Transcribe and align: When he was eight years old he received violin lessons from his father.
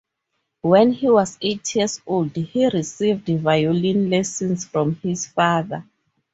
When 0.63 0.93
he 0.93 1.11
was 1.11 1.37
eight 1.43 1.75
years 1.75 2.01
old 2.07 2.35
he 2.35 2.67
received 2.67 3.27
violin 3.27 4.09
lessons 4.09 4.65
from 4.65 4.95
his 5.03 5.27
father. 5.27 5.85